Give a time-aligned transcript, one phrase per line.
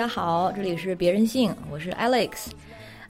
[0.00, 2.46] 大家好，这里是别人性，我是 Alex。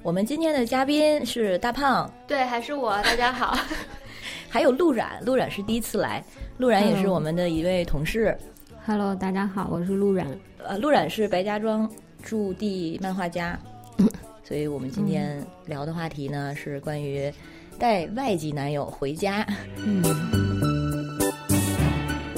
[0.03, 3.01] 我们今天的嘉宾是大胖，对，还是我。
[3.03, 3.57] 大家好，
[4.51, 6.21] 还有陆冉，陆冉是第一次来，
[6.59, 8.37] 陆冉也是我们的一位同事。
[8.85, 10.27] Hello，大家好，我是陆冉。
[10.67, 11.89] 呃，陆冉是白家庄
[12.25, 13.57] 驻地漫画家，
[14.43, 17.33] 所以我们今天聊的话题呢是关于
[17.79, 19.47] 带外籍男友回家。
[19.77, 20.03] 嗯。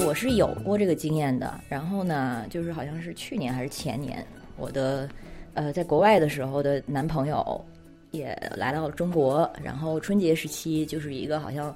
[0.05, 4.23] 我是有过这个经验的，然后呢，就是好像是去年还是前年，
[4.57, 5.09] 我的
[5.53, 7.65] 呃在国外的时候的男朋友
[8.11, 11.75] 也来到了中国，然后春节时期就是一个好像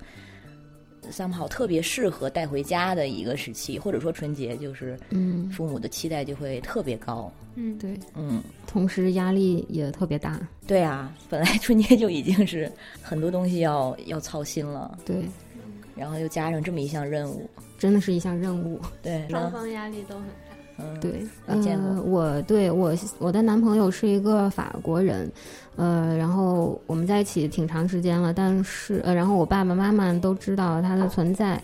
[1.10, 15.24] 三炮特别适合带回家的一个时期，或者说春节就是嗯，父母的期待就会特别高，嗯，对，嗯，同时压力也特别大，对啊，本来春节就已经是很多东西要要操心了，对，
[15.96, 17.50] 然后又加上这么一项任务。
[17.80, 20.47] 真的是一项任务，对，双方压力都很大。
[20.80, 21.26] 嗯，对，
[21.62, 25.32] 见过我对我我的男朋友是一个法国人，
[25.76, 31.62] 呃，然后我们在一起挺长时间了，但是呃，然后我爸爸妈妈都知道他的存在，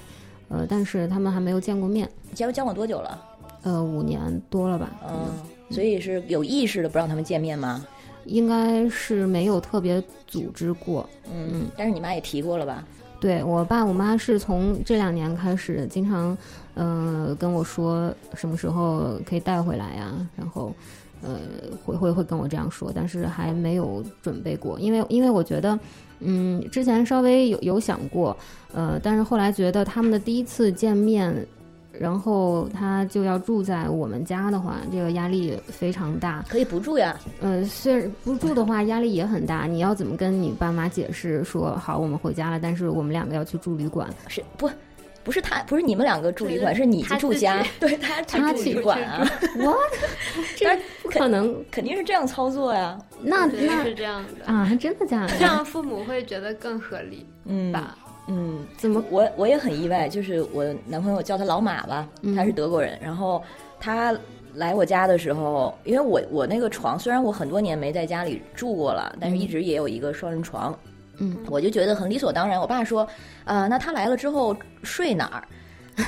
[0.50, 2.10] 呃，但是他们还没有见过面。
[2.34, 3.24] 交交往多久了？
[3.62, 4.92] 呃，五年多了吧。
[5.08, 5.28] 嗯，
[5.70, 7.86] 所以是有意识的不让他们见面吗？
[8.26, 11.08] 应该是没有特别组织过。
[11.32, 12.84] 嗯，但是你妈也提过了吧？
[13.24, 16.38] 对我爸我妈是从这两年开始，经常，
[16.74, 20.74] 呃，跟我说什么时候可以带回来呀，然后，
[21.22, 21.40] 呃，
[21.86, 25.80] 会会会跟我这样说，但是还没有准备过，因为因为我觉得，
[26.20, 28.36] 嗯，之前稍微有有想过，
[28.74, 31.34] 呃，但是后来觉得他们的第一次见面。
[32.00, 36.44] 然后他就要住在我们家的话，这个压力非常大。
[36.50, 37.16] 可以不住呀。
[37.42, 39.66] 呃，虽然不住的话，压力也很大。
[39.66, 44.10] 你要怎么跟你爸妈解释说好我们回家了，但是我们两个要去住旅馆？
[44.28, 44.70] 是不？
[45.24, 47.64] 不是他，不是你们两个住旅馆，是你去住 家。
[47.80, 49.26] 对他他住旅馆啊？
[49.58, 49.74] 我
[50.58, 50.68] 这
[51.02, 53.00] 不可能，肯定是这样操作呀。
[53.22, 54.70] 那那是这样的啊？
[54.76, 55.38] 真的假的？
[55.40, 57.98] 这样父母会觉得更合理，嗯吧？
[58.28, 63.44] 嗯，怎么我我也很意外，就是我男朋友叫他老马吧，他是德国人，然后
[63.80, 64.18] 他
[64.54, 70.78] 来我家的时候，因为我我那个床虽然我很多年没在家里住过了，但是一直也有一个双人床，
[71.18, 72.60] 嗯，我就觉得很理所当然。
[72.60, 73.08] 我爸说，
[73.44, 75.44] 啊，那他来了之后睡哪儿？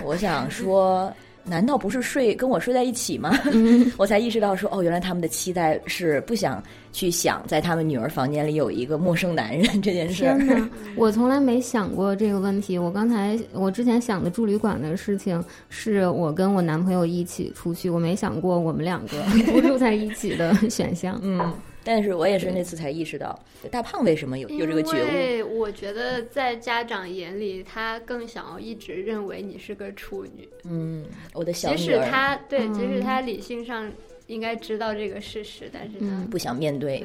[0.03, 1.11] 我想说。
[1.45, 3.37] 难道不是睡跟我睡在一起吗？
[3.97, 6.61] 我才意识到说哦，原来他们的期待是不想
[6.91, 10.23] 去想在他们女儿房间里有一个陌生男人这件事。
[10.23, 12.77] 天哪， 我从来没想过这个问题。
[12.77, 19.21] 我刚才我之前想的住旅馆的事情，是我跟我男朋友一起出去，我没想过我们两个
[19.53, 21.19] 不住在一起的选项。
[21.21, 21.53] 嗯。
[21.85, 25.07] 但是我也是那次才意识到，大胖为什么有有这个觉悟？
[25.07, 30.49] 因为我觉得在家长眼里，他更想要一直认为你是个处女。
[30.63, 31.77] 嗯，我的小女儿。
[31.77, 33.89] 即使他对，即使他理性上
[34.25, 37.03] 应该知道这个事实，但是他不想面对。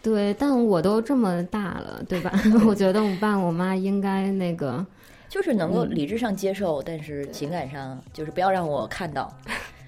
[0.00, 2.32] 对，但我都这么大了，对吧？
[2.66, 4.84] 我觉得我爸我妈应该那个，
[5.28, 9.32] 就是能够理智上接受，但是情感上就是不要让我看到。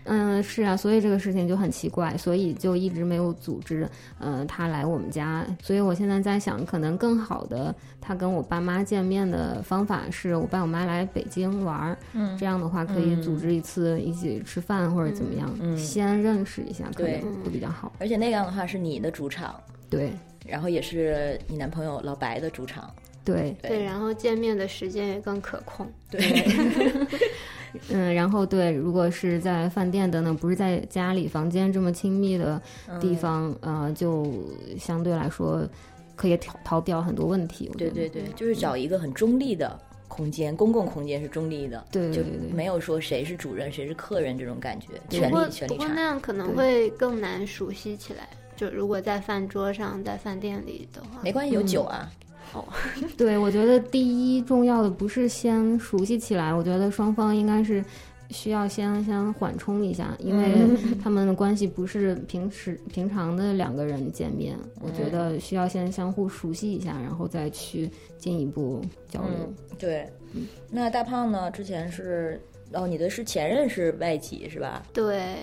[0.04, 3.88] 嗯，是啊，所以这个事情就很奇怪，所以就一直没有组织，
[4.18, 5.46] 嗯，他来我们家。
[5.62, 17.92] 所以我现在在想，可能更好的他跟我爸妈见面的方法是我爸我妈来北京玩儿，嗯，这样的话可以组织一次一起吃饭或者怎么样，嗯，先认识一下，可能，会比较好。
[17.98, 19.54] 而且那样的话是你的主场，
[19.88, 20.12] 对，
[20.46, 22.90] 然后也是你男朋友老白的主场，
[23.24, 26.20] 对对，然后见面的时间也更可控，对。
[27.90, 32.60] 嗯，然后对，如果是在饭店等等，不是在家里房间这么亲密的
[33.00, 34.26] 地方，呃，就
[34.78, 35.66] 相对来说
[36.14, 37.70] 可以逃逃掉很多问题。
[37.76, 39.78] 对对对，就是找一个很中立的
[40.08, 42.22] 空间，公共空间是中立的，对，就
[42.54, 45.76] 没有说谁是主人谁是客人这种感觉，权利权利差。
[45.76, 48.28] 不过那样可能会更难熟悉起来。
[48.56, 52.08] 就如果在饭桌上，在饭店里的话，没关系，有酒啊。
[52.54, 52.64] 哦，
[53.18, 57.84] 对，我觉得第一重要的不是先熟悉起来，我觉得双方应该是
[58.30, 60.54] 需要先先缓冲一下，因为
[61.02, 69.52] 他们的关系不是平时平常的两个人见面，我觉得需要先相互熟悉一下，然后再去进一步交流。
[69.78, 70.08] 对，
[70.70, 71.50] 那大胖呢？
[71.50, 72.40] 之前是
[72.72, 74.82] 哦，你的是前任是外企是吧？
[74.92, 75.34] 对。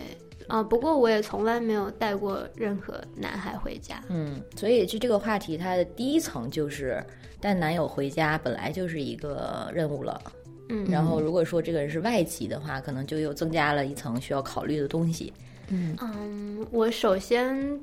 [0.52, 4.04] 啊，不过我也从来没有带过任何男孩回家。
[4.10, 7.02] 嗯，所以就这个话题，它的第一层就是
[7.40, 10.22] 带男友回家本来就是一个任务了。
[10.68, 15.32] 嗯，然后如果说这个人是外籍的话，可能就又增加了一层需要考虑的东西。
[15.70, 17.80] 嗯嗯，我首先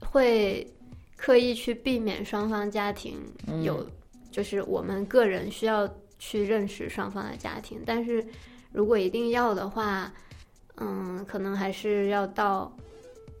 [0.00, 0.66] 会
[1.18, 3.18] 刻意去避免双方家庭
[3.62, 3.86] 有，
[4.30, 5.86] 就是我们个人需要
[6.18, 8.24] 去认识双方的家庭，但是
[8.72, 10.10] 如果一定要的话。
[10.78, 12.70] 嗯，可能还是要到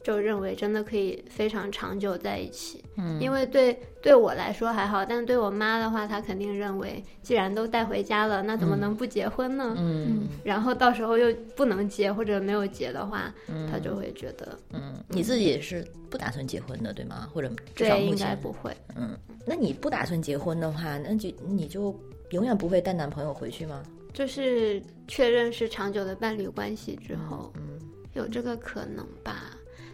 [0.02, 2.84] 就认为真的可以非常长久在一起。
[2.96, 9.74] 嗯，因为对对我来说还好，但对我妈的话，她肯定认为，既然都带回家了，那怎么能不结婚呢？
[9.78, 13.32] 嗯然后到时候又不能结或者没有结的话，
[13.70, 17.28] 她就会觉得，嗯，你自己是不打算结婚的，对吗？
[17.32, 18.70] 或者至少对，应该，不会。
[18.94, 21.98] 嗯，那你不打算结婚的话，那就你就
[22.30, 23.82] 永远不会带男朋友回去吗？
[24.14, 27.78] 就是确认是长久的伴侣关系之后，嗯
[28.14, 29.50] 有这个可能吧。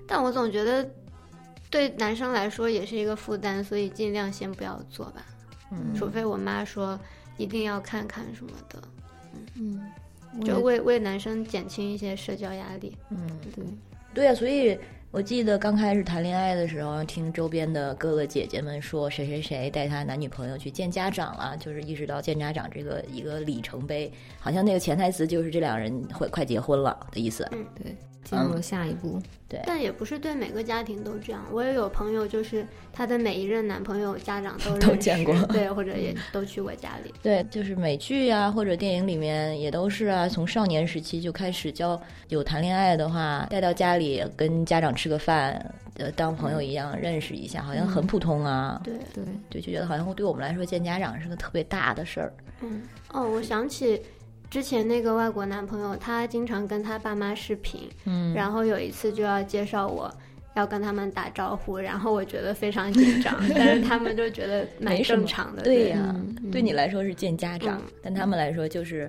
[0.07, 0.89] 但我总觉得，
[1.71, 5.25] 对男生来说也是一个负担，所以尽量先不要做吧。
[5.73, 6.99] 嗯除非我妈说
[7.39, 8.83] 一定要看看什么的，
[9.55, 9.81] 嗯，
[10.35, 12.97] 嗯就为为男生减轻一些社交压力。
[13.09, 13.65] 嗯，对，
[14.13, 14.79] 对啊，所以
[15.13, 27.45] 我记得刚开始谈恋爱的时候，听周边的哥哥姐姐们说谁谁谁带他男女朋友去见家长了，就是意识到见家长这个一个里程碑，好像那个潜台词就是这两人会快结婚了的意思。
[27.51, 29.21] 嗯对，进入了下一步。
[29.51, 31.45] 对，但也不是对每个家庭都这样。
[31.51, 37.13] 我也有朋友，就是她的每一任男朋友家长都 都见过对，或者也都去过家里。
[37.21, 48.81] 对，就是美剧啊或者电影里面也都是啊，从少年时期就开始交有谈恋爱的话，带到家里跟家长吃个饭，呃，当朋友一样认识一下，好像很普通啊。
[48.85, 52.33] 对，对，对，就觉得好像对我们来说见家长是个特别大的事儿。
[52.61, 52.83] 嗯，
[53.13, 54.01] 哦，我想起
[54.51, 60.13] 之前那个外国男朋友，他经常跟他爸妈视频，嗯然后有一次就要介绍我。
[60.57, 65.63] 要跟他们打招呼，然后我觉得非常紧张， 但是他们就觉得蛮正常的。
[65.63, 69.09] 对呀、嗯对你来说是见家长，嗯但他们来说就是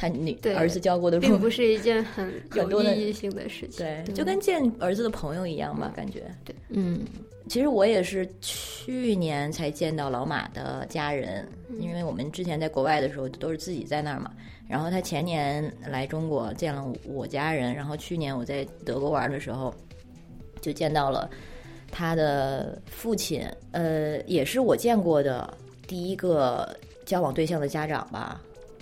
[0.00, 3.84] 他女对儿子教过的并不是一件很有意义性的事情。
[3.84, 6.22] 对，就跟见儿子的朋友一样吧，感觉。
[6.44, 7.00] 对嗯
[7.48, 14.30] 其实我也是去年才见到老马的家人，嗯因为我们之前在国外的时候都是自己在那儿嘛。
[14.68, 19.74] 然后他前年来中国见了我家人，然后去年我在德国玩的时候
[20.60, 21.28] 就见到了
[21.90, 25.52] 他的父亲，呃，也是我见过的
[25.86, 26.68] 第一个
[27.04, 28.40] 交往对象的家长吧。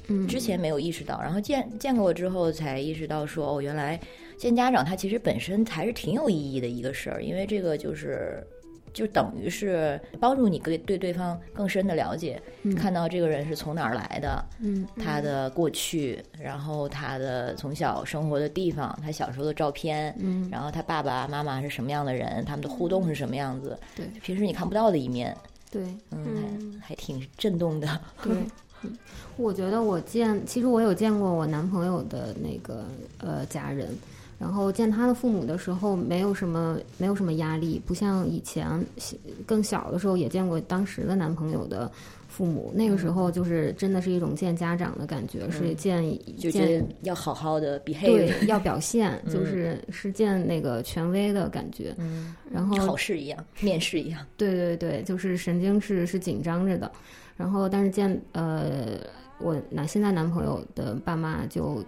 [0.09, 4.01] 嗯，之前没有意识到，然后见见过之后才意识到说，哦，原来
[4.37, 8.47] 见家长他其实本身还是挺有意义的一个事儿，因为这个就是
[8.93, 12.41] 就等于是帮助你对对对方更深的了解，
[12.77, 14.87] 看到这个人是从哪儿来的，嗯。
[14.97, 20.49] 他的过去，然后他的从小生活的地方，他小时候的照片，嗯。
[20.51, 24.07] 然后他爸爸妈妈是什么样的人，他们的互动是什么样子，对。
[24.23, 25.37] 平时你看不到的一面，
[25.71, 26.81] 对嗯，嗯。
[26.81, 28.33] 还还挺震动的，对。
[28.87, 28.97] 嗯
[29.37, 32.87] 我觉得我见，其实我有见过我男朋友的那个
[33.19, 33.91] 呃家人，
[34.39, 38.67] 然后见他的父母的时候，没有什么没有什么压力，不像以前
[38.97, 39.15] 小
[39.45, 41.93] 更小的时候也见过当时的男朋友的
[42.29, 46.03] 父母，那个时候就是真的是一种见家长的感觉，是见
[46.51, 54.27] 见要好好的 behave，对要表现， 就是是见那个权威的感觉，嗯，然后考试一样，面试一样。
[54.39, 56.91] 对对对，就是神经是是紧张着的，
[57.37, 58.99] 然后但是见呃
[59.39, 61.85] 我男现在男朋友的爸妈就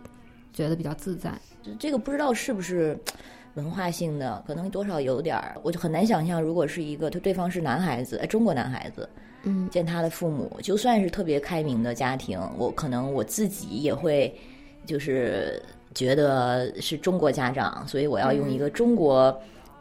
[0.53, 1.33] 觉得比较自在，
[1.79, 2.99] 这个不知道是不是
[3.55, 9.09] 文化性的，可能多少有点儿，我就很难想象，如果是一个他对方是男孩子，哎，中国男孩子，
[9.45, 9.69] 嗯。
[9.71, 14.35] 见他的父母，就算是特别开明的家庭，我可能我自己也会
[14.85, 15.63] 就是
[15.95, 19.35] 觉得是中国家长，所以我要用一个中国。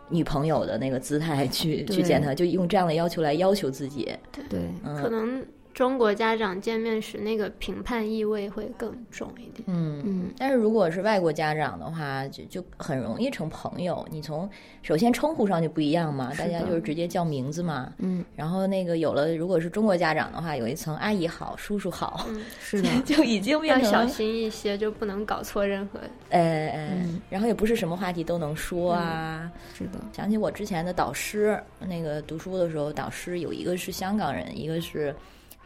[0.10, 1.98] 女朋友的那个姿态去对。
[1.98, 4.10] 去见他，就用这样的要求来要求自己。
[4.50, 4.96] 对，嗯。
[4.96, 5.46] 可能
[5.78, 9.64] 中国家长见面时那个评判意味会更重一点。
[9.68, 14.04] 嗯嗯但是如果是外国家长的话，就就很容易成朋友。
[14.10, 14.50] 你从
[14.82, 17.94] 首先称呼上就不一样嘛，大家就是直接叫名字嘛。
[18.00, 26.00] 嗯，然后那个有了，如果是中国家长的话，有一层阿姨好、叔叔好，嗯， 是的，就已经变要小心一些，就不能搞错任何。
[26.30, 26.40] 呃
[26.74, 29.52] 呃，嗯然后也不是什么话题都能说啊。
[29.76, 35.16] 是的，想起我之前的导师，那个读书的时候，导师有一个是香港人，一个是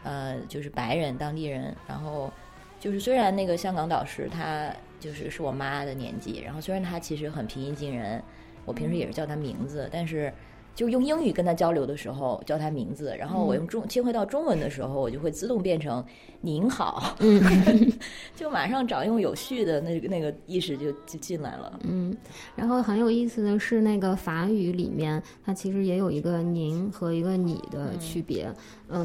[0.02, 1.74] 呃就是白人当地人。
[1.86, 2.32] 然后
[2.80, 8.22] 就是虽然那个香港导师他就是是我妈的年纪，然后虽然他其实很平易近人，
[8.64, 10.32] 我平时也是叫他名字，但是。
[10.74, 16.02] 就用英语跟他交流的时候叫他名字，然后我用中切换到中文的时候，我就会自动变成
[16.40, 17.92] “您好 ”，嗯
[18.34, 21.78] 就马上找用有序的那个那个意识就就进来了。
[21.82, 22.16] 嗯，
[22.56, 28.46] 然后很有意思的是，那个法语里面它其实也有一个“您”和一个“你”的区别。
[28.46, 28.54] 嗯，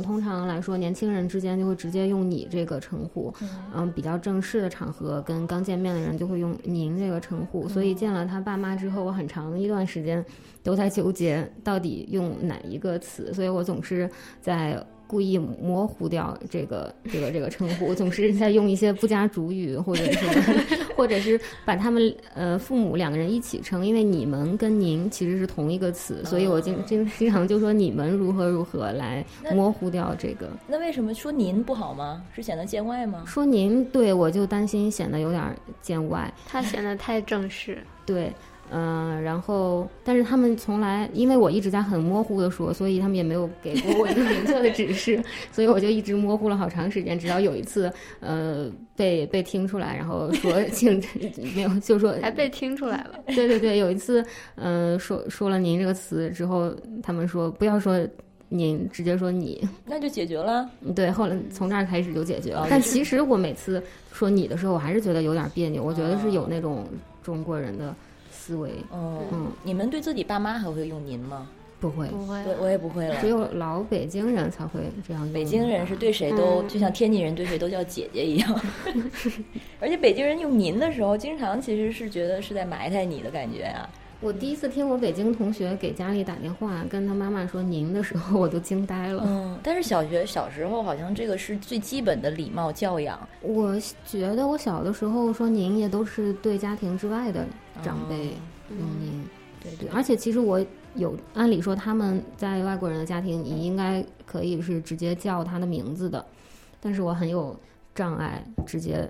[0.04, 3.34] 通常来说，年轻人之间就会直接用“你”这个称呼。
[3.74, 7.68] 嗯，比较正式的场合，跟刚见面的人就会用“您”这个称呼。
[7.70, 10.24] 所以见了他爸妈之后，我很长一段时间
[10.62, 14.10] 都在纠结到底用哪一个词，所以我总是
[14.42, 20.26] 在故意模糊掉这个 这个这个称呼，总是在用一些不加主语，或者是
[20.96, 30.50] 或者是把他们呃父母两个人一起称，因为你们跟您其实是同一个词，所以我经经经常就说你们如何如何来模糊掉这个。
[30.68, 32.24] 那为什么说您不好吗？
[32.36, 33.24] 是显得见外吗？
[33.26, 37.78] 说您对我就担心显得有点见外，他显得太正式。
[38.06, 38.32] 对。
[38.70, 51.02] 嗯，然后，但是他们从来，因为我一直在很模糊的说，所以他们也没有给过我一个明确的指示， 所以我就一直模糊了好长时间，直到有一次，呃，被被听出来，然后说 请
[51.56, 53.20] 没有，就说还被听出来了。
[53.28, 54.24] 对对对，有一次，
[54.56, 56.70] 嗯，说说了“您”这个词之后，
[57.02, 58.06] 他们说不要说
[58.50, 60.70] “您”，直接说“你”，那就解决了。
[60.94, 62.68] 对，后来从这儿开始就解决了。
[62.70, 63.82] 但其实我每次
[64.12, 66.86] 说“你”的时候，我还是觉得有点别扭，我觉得是有那种
[67.24, 67.96] 中国人的。
[68.48, 71.48] 思维，嗯嗯，你们对自己爸妈还会用您吗？
[71.80, 73.16] 不会，不会，对我也不会了。
[73.20, 75.32] 只有老北京人才会这样。
[75.34, 78.62] 北京人是对谁都就像天津人对谁都叫姐姐一样，
[79.82, 83.88] 而且北京人用您的时候，经常其实是觉得是在埋汰你的感觉啊。
[84.20, 89.22] 我第一次听我北京同学给家里打电话，跟他妈妈说“您”的时候，我都惊呆了。
[89.28, 93.20] 嗯，但是小学小时候好像这个是最基本的礼貌教养。
[93.44, 97.46] 我觉得我小的时候说“您”也都是对家庭之外的
[97.84, 98.34] 长辈
[98.70, 99.24] 用“您”。
[99.62, 99.90] 对对。
[99.90, 100.64] 而且其实我
[100.96, 106.26] 有按理说他们在外国人的家庭，你应该可以是直接叫他的名字的，
[106.80, 107.58] 但是我很有
[107.96, 109.10] 障碍直接。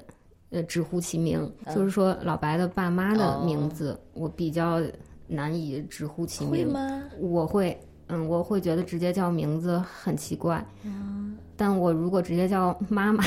[0.50, 4.82] 呃，直呼其名，就是说老白的爸妈的名字，我比较
[5.28, 6.74] 难以直呼其名。
[7.20, 10.66] 我会，嗯，我会觉得直接叫名字很奇怪。
[10.86, 13.26] 嗯，但我如果直接叫妈妈，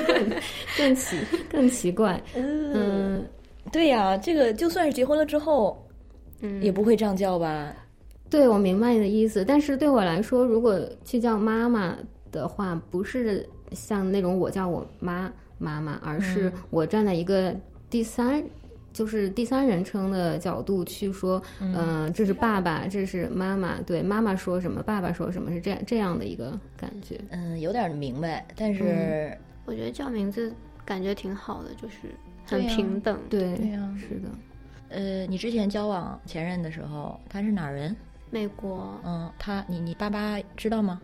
[0.78, 1.18] 更奇
[1.50, 2.18] 更奇怪。
[2.34, 2.72] 嗯，
[3.72, 5.86] 对呀，这个就算是结婚了之后，
[6.40, 7.74] 嗯，也不会这样叫吧？
[8.30, 9.44] 对，我明白你的意思。
[9.44, 11.96] 但是对我来说，如果去叫妈妈
[12.30, 15.32] 的话，不是像那种我叫我妈。
[15.60, 17.52] 妈妈，而是我站在一个
[17.90, 18.40] 第三，
[18.92, 27.20] 就是第三人称的角度去说，嗯，这是爸爸，这是妈妈，对，妈妈说什么，爸爸说什么，是这样这样的一个感觉。
[27.30, 32.14] 嗯，有点明白，但是我觉得叫名字感觉挺好的，就是
[32.48, 33.20] 很平等。
[33.28, 34.28] 对，对呀，是的。
[34.90, 37.94] 呃，你之前交往前任的时候，他是哪儿人？
[38.30, 38.98] 美国。
[39.04, 41.00] 嗯，他，你你爸爸知道吗？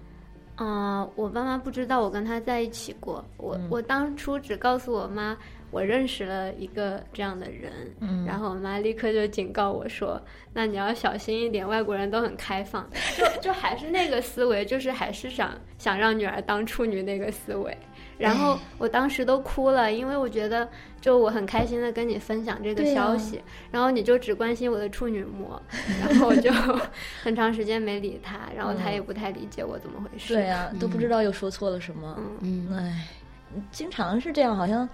[0.57, 3.25] 啊，我爸妈不知道我跟他在一起过。
[3.37, 5.37] 我我当初只告诉我妈，
[5.73, 7.73] 我认识了一个这样的人。
[7.99, 10.21] 嗯，然后我妈立刻就警告我说
[10.55, 17.77] ：“那你要小心一点，外国人都很开放。”就就还是那个思维，就是还是想想让女儿当处女那个思维。
[18.19, 20.69] 然后我当时都哭了，因为我觉得，
[21.01, 23.41] 就我很开心的跟你分享这个消息，
[23.71, 25.61] 然后你就只关心我的处女膜，
[26.01, 26.51] 然后我就
[27.23, 30.35] 很长时间没理他，然后他也不太理解我怎么回事。
[30.35, 32.19] 对呀，都不知道又说错了什么。
[32.41, 33.07] 嗯，哎，
[33.71, 34.89] 经常是这样，好像。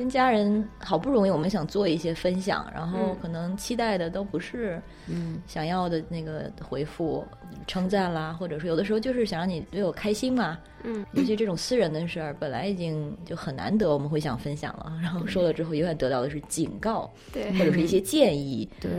[0.00, 7.22] 跟家人好不容易，我们想做一些分享，然后可能期待的都不是嗯想要的那个回复、
[7.66, 10.58] 称赞啦，或者说有的时候就是想让你对我开心嘛。
[10.84, 18.66] 嗯，尤其这种私人的事儿，本来已经就很难得，我们会想分享了，然后说了之后，永远得到的是警告，对，或者是一些建议。
[18.80, 18.90] 对，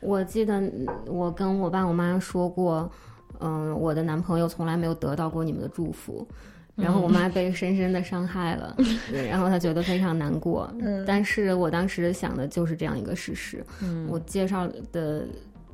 [0.00, 0.60] 我记得
[1.06, 2.90] 我跟我爸我妈说过，
[3.38, 6.26] 嗯，我的男朋友从来没有得到过你们的祝福。
[6.74, 8.76] 然后我妈被深深的伤害了，
[9.28, 10.72] 然后她觉得非常难过。
[11.06, 13.64] 但是我当时想的就是这样一个事实。
[14.08, 15.26] 我介绍的，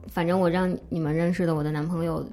[0.08, 2.24] 反正我让你们认识的我的男朋友，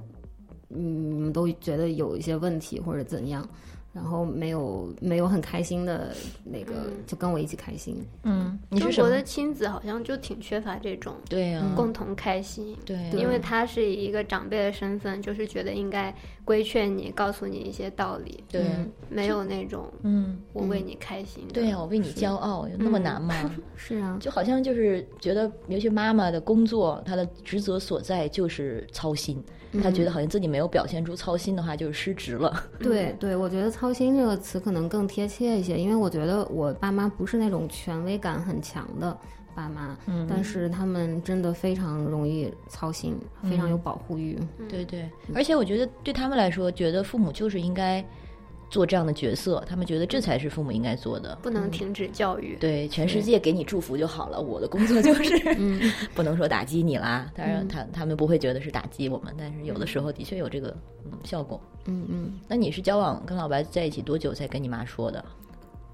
[0.70, 3.48] 嗯，你们都觉得有一些问题或者怎样。
[3.96, 8.06] 然后没有没有很开心的那个，就跟我一起开心。
[8.24, 12.76] 嗯，中国的亲子好像就挺缺乏这种对呀共同开心。
[12.84, 18.44] 对，因为他是以一个长辈的身份，就是觉得应该规劝你，告诉你一些道理。
[18.50, 18.66] 对，
[19.08, 21.48] 没有那种嗯，我为你开心。
[21.54, 23.50] 对呀，我为你骄傲，有那么难吗？
[23.76, 29.42] 是啊，就好像就是觉得，尤其妈妈的工作，她的职责所在就是操心。
[29.82, 32.64] 他觉得好像自己没有表现出操心的话，就是失职了。
[32.78, 39.16] 对对，我觉得“操心”这个词可能更贴切一些，因为我觉得我爸妈不是那种权威感很强的
[39.54, 44.38] 爸妈，嗯，但是他们真的非常容易操心，非常有保护欲。
[44.68, 48.04] 对对，而且我觉得对他们来说，觉得父母就是应该。
[48.68, 52.56] 做这样的角色，他们觉得这才是父母应该做的，不能停止教育。
[52.60, 54.40] 对，全世界给你祝福就好了。
[54.40, 55.38] 我的工作就是，
[56.14, 57.30] 不能说打击你啦。
[57.34, 61.60] 当然，他他们不会觉得是打击我们，但是有的时候的确有这个嗯效果。
[61.84, 62.40] 嗯嗯。
[62.48, 65.24] 那你是交往跟老白在一起多久才跟你妈说的？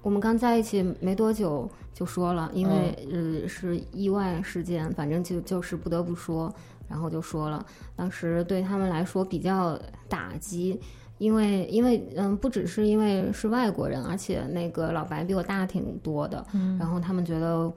[0.01, 6.53] 我们刚在一起没多久就说了，因为呃是意外事件，反正就就是不得不说，
[6.89, 7.65] 然后就说了。
[7.95, 10.81] 当时对他们来说比较打击。
[11.17, 17.71] 因为因为嗯，不只是因为是外国人，而且那个老白比我大挺多的，嗯然后他们觉得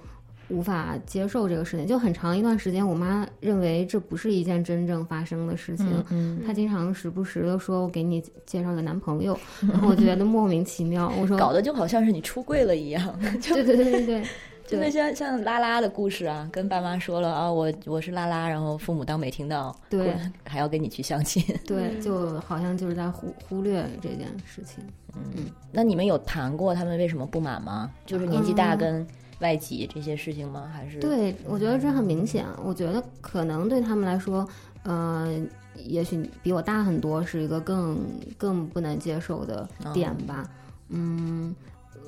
[0.49, 5.87] 无法接受这个事情，就很长一段时间，我妈认为这不是一件真正发生的事情。
[6.11, 9.37] 嗯她经常时不时的说：“我给你介绍个男朋友。
[9.69, 11.13] ”然后我觉得莫名其妙。
[11.21, 14.23] 我说：“搞得就好像是你出柜了一样，对对对对对，
[14.67, 21.43] 就那对像像拉拉的故事啊，跟爸妈说了啊，我我是拉拉，然后父母当没听到，对 还要跟你去相亲。
[21.67, 24.85] 对，就好像就是在忽忽略这件事情。
[25.15, 27.91] 嗯那你们有谈过他们为什么不满吗？
[28.05, 29.07] 就是年纪大嗯跟
[29.41, 30.71] 外籍这些事情吗？
[30.75, 32.45] 还是对，我觉得这很明显。
[32.63, 34.47] 我觉得可能对他们来说，
[34.83, 35.41] 呃，
[35.75, 37.99] 也许比我大很多，是一个更
[38.37, 40.45] 更不能接受的点吧。
[40.89, 41.55] 嗯，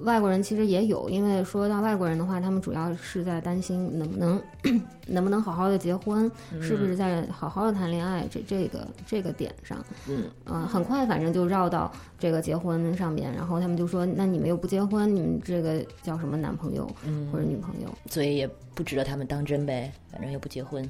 [0.02, 4.42] 外国人其实也有，因为说到外国人的话，他们主要是在担心能不能
[5.06, 9.84] 能不能好好的结婚，是不是在好好的谈恋爱这这个这个点上。
[10.08, 17.88] 嗯嗯、很快反正就绕到这个结婚上面，然后他们就说，那你们又不结婚，你们这个叫什么男朋友嗯或者女朋友？
[18.06, 20.88] 所以也不值得他们当真呗，反正又不结婚。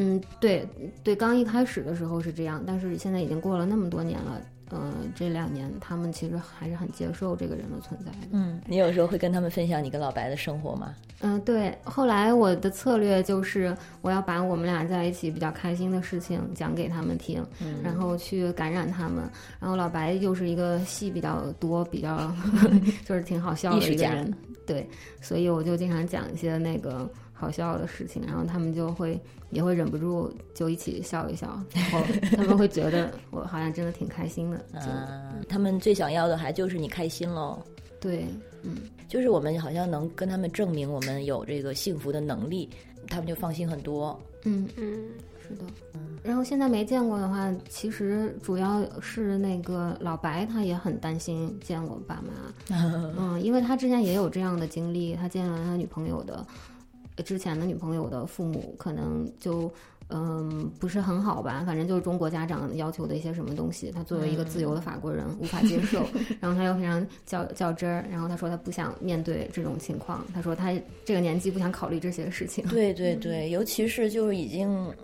[0.00, 0.64] 嗯，对
[1.02, 4.40] 对，刚一开始的时候是这样，但是现在已经过了那么多年了，
[4.70, 8.28] 呃，这两年他们其实还是很接受这个人的存在的。
[8.32, 10.94] 嗯，你有时候会跟他们分享你跟老白的生活吗？
[11.20, 11.76] 嗯、对。
[11.82, 19.28] 后来我的策略就是，我要把我们俩在一起比较开心的事情讲给他们听，嗯然后去感染他们。
[19.58, 22.32] 然后老白又是一个戏比较多、比较
[23.04, 24.32] 就是挺好笑的一个人，
[24.66, 24.88] 对，
[25.20, 29.20] 所以我就经常讲一些那个好笑的事情，然后他们就会
[29.50, 32.00] 也会忍不住就一起笑一笑， 然后
[32.36, 37.62] 他们会觉得我好像真的挺开心的，嗯、啊，他们最想要的还就是你开心喽。
[38.00, 38.26] 对，
[38.62, 38.76] 嗯。
[39.08, 42.68] 就是我们好像能跟他们证明我们有这个幸福的能力，
[43.08, 44.20] 他们就放心很多。
[44.44, 45.08] 嗯，嗯，
[45.40, 45.64] 是的。
[45.94, 52.76] 嗯然后现在没见过的话，其实主要是那个老白，他也很担心见我爸妈。
[53.16, 56.46] 嗯，因为他之前也有这样的经历，他见了他女朋友的
[57.22, 59.70] 之前的女朋友的父母，可能就。
[60.10, 61.62] 嗯，不是很好吧？
[61.66, 66.02] 反正就是中国家长要求的一些什么东西，他作为一个自由的法国人无法接受，
[66.40, 70.72] 然后他又非常较较真儿，然后他说他不想面对这种情况，他说他
[71.04, 72.66] 这个年纪不想考虑这些事情。
[72.68, 74.66] 对 对对，尤其是就是已经。
[74.88, 74.94] 嗯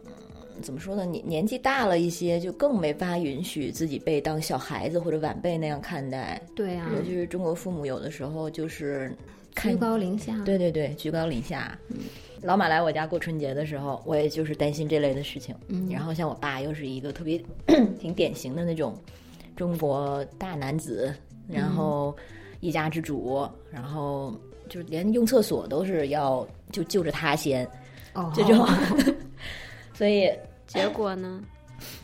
[0.63, 1.05] 怎么说呢？
[1.05, 6.41] 年年纪大了一些，就更没法允许自己被当小孩子或者晚辈那样看待。
[6.55, 9.19] 对呀、尤其是中国父母有的时候就是看
[9.57, 10.37] 居高临下。
[10.45, 11.79] 对对对，居高临下。
[12.43, 15.55] 老马来我家过春节的时候，我也就是担心这类的事情。
[15.69, 17.41] 嗯然后像我爸又是一个特别
[17.99, 18.95] 挺典型的那种
[19.57, 21.15] 中国大男子，
[21.49, 22.15] 然后
[22.61, 24.35] 一家之主，然后
[24.69, 27.67] 就是连用厕所都是要就就着他先
[28.13, 28.67] 哦，这种，
[29.95, 30.31] 所以
[30.67, 31.43] 结果呢？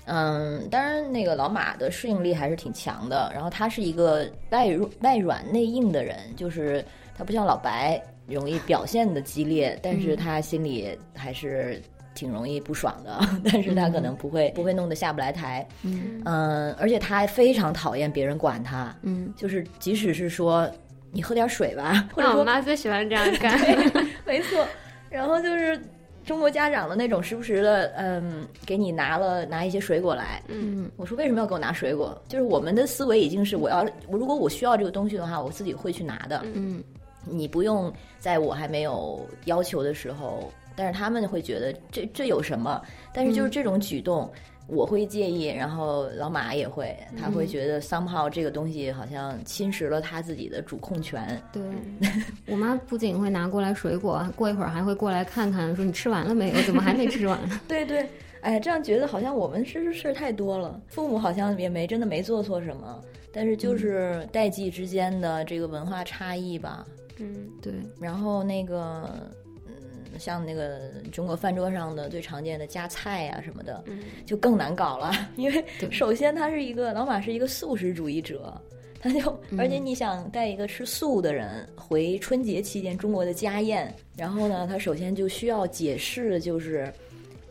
[0.07, 3.31] 嗯，当然，那个老马的适应力还是挺强的。
[3.33, 4.69] 然后他是一个外
[5.01, 6.85] 外软内硬的人，就是
[7.21, 11.79] 他不像老白容易表现的激烈， 但是他心里还是
[12.15, 13.21] 挺容易不爽的。
[13.45, 15.67] 但是他可能不会、不会弄得下不来台。
[15.83, 20.67] 嗯嗯，而且他非常讨厌别人管他，嗯就是即使是说
[21.13, 23.59] 你喝点水吧， 或者那我妈最喜欢这样干。
[24.25, 24.67] 没错，
[25.11, 25.79] 然后就是
[26.25, 30.43] 中国家长的那种时不时的，嗯，给你拿了拿一些水果来。
[30.49, 32.19] 嗯我说为什么要给我拿水果？
[32.29, 36.43] 就是我们的思维已经是我要，我如果我需要这个东西的话，我自己会去拿的。
[36.55, 36.83] 嗯
[37.25, 42.81] 你不用在我还没有要求的时候，但是他们会觉得这这有什么？
[43.13, 44.31] 但是就是这种举动。
[44.73, 51.43] 我会介意，然后老马也会，他会觉得 somehow 这个东西好像侵蚀了他自己的主控权。
[51.53, 51.61] 对，
[52.47, 56.63] 我妈不仅会拿过来水果，过一会儿还会过来看看，说你吃完了没有？
[56.63, 57.37] 怎么还没吃完？
[57.67, 58.09] 对对，
[58.43, 63.03] 哎，这样觉得好像我们是事儿太多了，父母好像也没真的没做错什么，
[63.33, 66.87] 但是就是代际之间的这个文化差异吧。
[67.21, 69.31] 嗯，对，然后那个，
[69.67, 70.81] 嗯，像那个
[71.13, 74.01] 中国饭桌上的最常见的夹菜呀、什么的，嗯。
[74.27, 78.53] 就更难搞了， 因为首先他是一个老马是一个素食主义者。
[79.03, 86.93] 他就，而且你想带一个吃素的人回春节期间中国的家宴，然后呢，他首先就需要解释，就是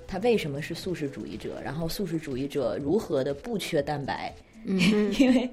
[0.06, 4.32] 他为什么是素食主义者，然后素食主义者如何的不缺蛋白，
[4.72, 5.50] 嗯 因为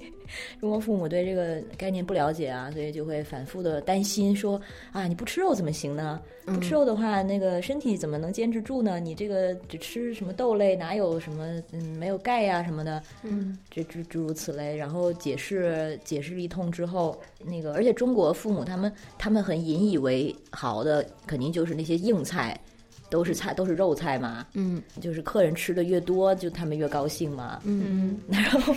[0.59, 6.21] 中国父母对这个概念不了解啊，所以就会反复的担心说啊，你不吃肉怎么行呢？
[6.45, 8.99] 不吃肉的话，那个身体怎么能坚持住呢？
[8.99, 14.75] 你这个只吃什么豆类，哪有什么嗯没有钙呀、什么的，嗯这诸诸如此类。
[14.75, 22.57] 然后解释解释一通之后，那个而且中国父母他们他们很引以为豪的，肯定就是那些硬菜。
[23.09, 24.45] 都是菜，都是肉菜嘛。
[24.53, 27.59] 嗯，就是客人吃的越多，就他们越高兴嘛。
[27.63, 28.75] 嗯 然后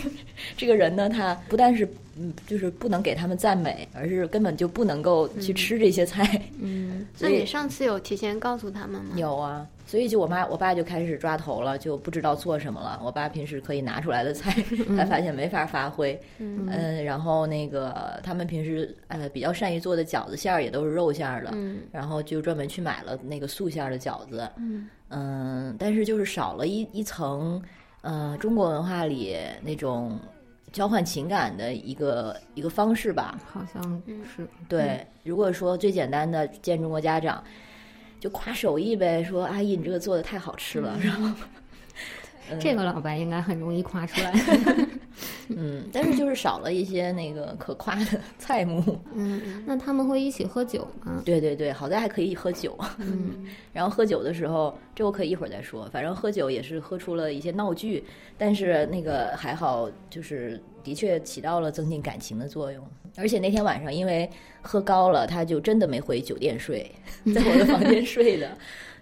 [0.56, 6.42] 这个人呢，他不但是嗯，就是不能给他们赞美，而是根本就不能够去吃这些菜。
[6.58, 9.14] 嗯， 那你上次有提前告诉他们吗？
[9.16, 13.00] 有啊，所以就我妈我爸就开始抓头了，就不知道做什么了。
[13.04, 14.54] 我爸平时可以拿出来的菜，
[14.96, 16.16] 他发现没法发挥。
[16.38, 24.48] 嗯嗯，然后那个他们平时呃比较善于做的饺子馅儿也都是肉馅儿的，嗯然后就专门去买了那个素馅儿的饺子。
[24.58, 27.60] 嗯嗯，但是就是少了一一层，
[28.02, 30.16] 呃，中国文化里那种
[30.70, 33.40] 交换情感的一个一个方式吧。
[33.44, 34.46] 好像是。
[34.68, 37.42] 对，如果说最简单的见中国家长，
[38.20, 41.34] 就夸手艺呗，说阿姨你这个做的太好吃了，然后。
[42.58, 44.32] 这个老白应该很容易夸出来。
[45.56, 48.98] 嗯，但是就是少了一些那个可夸的 菜目。
[49.14, 51.22] 嗯，那他们会一起喝酒吗？
[51.24, 52.78] 对对对，好在还可以喝酒。
[52.98, 55.88] 嗯， 然后喝酒的时候，这我可以一会儿再说。
[55.92, 58.04] 反正喝酒也是喝出了一些闹剧，
[58.38, 62.82] 但是那个还好，就是的确起到了增进感情的作用。
[63.16, 64.30] 而且那天晚上因为
[64.62, 66.90] 喝高了，他就真的没回酒店睡，
[67.34, 68.56] 在我的房间睡的。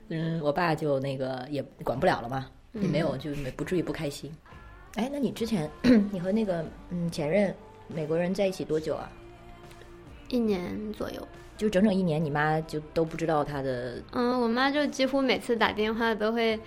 [0.09, 4.33] 嗯，我爸就那个也管不了了嘛，也没有就没不至于不开心。
[4.95, 5.71] 哎，那你之前
[6.11, 7.55] 你和那个嗯前任
[7.87, 9.11] 美国人在一起多久啊？
[10.29, 11.29] 一年左右。
[11.57, 16.59] 就整整一年，你妈就都不知道他的嗯，我妈就几乎每次打电话都会。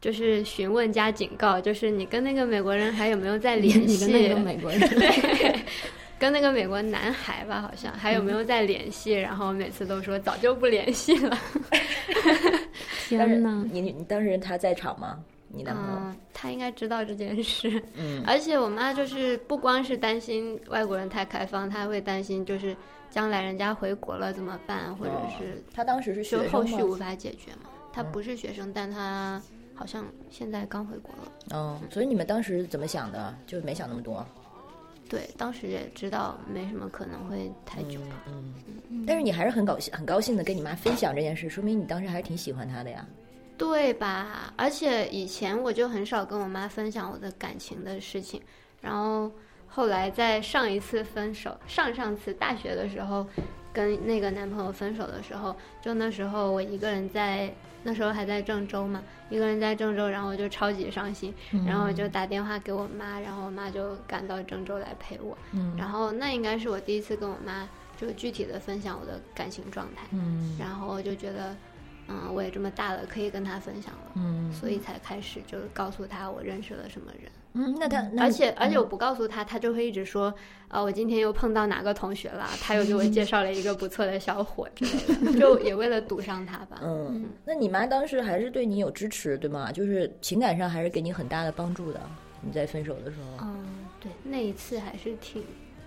[0.00, 4.04] 就是询问加警告，就是你跟那个美国人还有没有在联系？
[4.04, 5.58] 你跟那个美国人，对，
[6.18, 9.12] 跟那个美国男孩吧，好像还有没有在联系？
[9.14, 11.38] 然后每次都说早就不联系了。
[13.08, 13.64] 天哪！
[13.72, 15.18] 你你当时他在场吗？
[15.54, 15.98] 你男朋友？
[15.98, 17.82] 嗯，他应该知道这件事。
[17.94, 22.76] 嗯，而且我妈就是不光是担心外国人太开放，她还会担心就是
[23.10, 27.70] 将来人家回国了怎么办，或者是她当时是学就后续无法解决嘛。
[27.92, 29.40] 她不是学生，但她
[29.74, 31.32] 好像现在刚回国了。
[31.54, 33.34] 嗯，所以你们当时怎么想的？
[33.46, 34.26] 就没想那么多。
[35.06, 38.00] 对，当时也知道没什么可能会太久。
[38.26, 43.06] 嗯，但是你还是很高兴，很高兴的跟你妈分享这件事，说明你当时还是挺喜欢她的呀。
[43.56, 44.52] 对吧？
[44.56, 48.40] 而且以前我就很少跟我妈分享我的感情的事情，
[48.80, 49.30] 然后
[49.68, 53.26] 后来在上一次分手，上上次大学的时候，
[53.72, 57.52] 跟那个男朋友分手的时候，就那时候我一个人在，
[57.84, 61.32] 那时候还在郑州嘛，一个人在郑州，然后我就超级伤心，
[61.66, 71.54] 然后我就打电话给我妈，然后我妈就赶到郑州来陪我，嗯然后那应该是我第一次跟我妈就具体的分享我的感情状态，嗯然后我就觉得。
[72.08, 80.32] 嗯，我也这么大了，可以跟他分享了，嗯所以才开始就是告诉他我认识了什么人，嗯，那他那而且而且我不告诉他，他就会一直说，
[80.68, 86.80] 啊，我今天又碰到哪个同学了，他又给我介绍了一个不错的小伙之类的，就也为了堵上他吧。
[86.82, 89.72] 嗯，那你妈当时还是对你有支持，对吗？
[89.72, 92.00] 就是情感上还是给你很大的帮助的。
[92.46, 93.64] 你在分手的时候，嗯，
[93.98, 95.42] 对，那一次还是挺，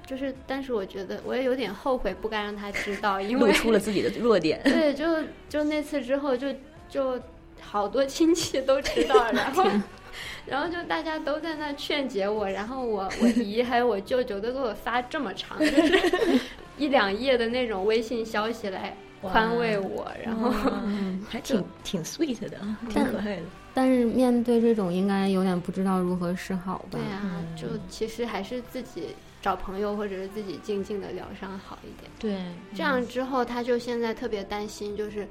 [0.07, 4.59] 就是，但是我觉得我也有点后悔，不该让他知道，因 为露为出了自己的弱点。
[4.65, 5.05] 对，就
[5.49, 6.47] 就那次之后就，
[6.89, 7.19] 就
[7.61, 9.65] 好多亲戚都知道，然后
[10.47, 16.39] 然后就大家都在那劝解我，然后我我姨还有我舅舅都给我发这么长，就是
[16.77, 20.53] 一两页的那种微信消息来宽慰我，然后
[20.85, 22.57] 嗯还挺挺 sweet 的，
[22.89, 23.41] 挺可爱的。
[23.73, 26.97] 但是面对这种，应该有点不知道如何是好吧？
[26.97, 29.09] 对啊，就其实还是自己
[29.41, 32.11] 找朋友或者是自己静静的疗伤好一点。
[32.19, 35.27] 对，这样之后，他就现在特别担心，就是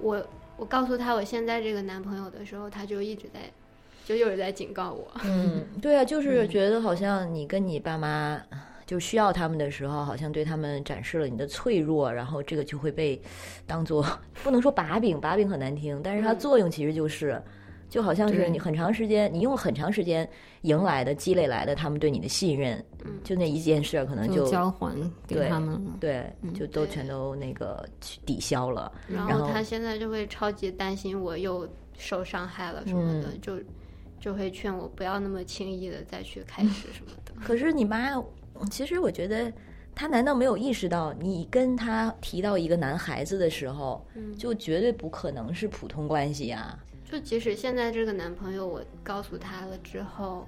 [0.00, 0.24] 我
[0.56, 3.40] 我告诉他我现在这个男朋友的时候，他就一直在，
[4.04, 5.10] 就又是在警告我。
[5.24, 8.40] 嗯，对啊，就是觉得好像你跟你爸妈
[8.86, 13.20] 就需要他们的时候，好像对他们展示了你的脆弱，然后这个就会被
[13.66, 14.06] 当做
[14.44, 17.42] 不能说把柄，把柄很难听，但是它嗯作用其实就是。
[17.88, 20.28] 就好像是你很长时间，你用很长时间
[20.62, 24.94] 赢来的、积累来的他们对你的信任，嗯就那一件事儿，可能就交还
[25.26, 25.80] 给对他们了。
[26.00, 28.92] 对，就都全都那个去抵消了。
[29.08, 33.58] 然然后后他现在就会超级担心我又受伤害了什么的，嗯就
[34.18, 37.32] 就会劝我不要那么轻易的再去开始什么的。
[37.44, 38.10] 可是你妈，
[38.70, 39.52] 其实我觉得，
[39.94, 46.76] 她难道没有意识到，你跟她提到一个男孩子的时候，嗯就绝对不可能是普通关系呀、
[47.10, 50.46] 就即使现在这个男朋友，我告诉他了之后，